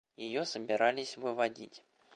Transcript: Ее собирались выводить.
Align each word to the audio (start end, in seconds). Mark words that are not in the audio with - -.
Ее 0.15 0.45
собирались 0.45 1.15
выводить. 1.15 1.83